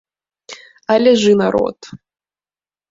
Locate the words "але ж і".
0.95-1.37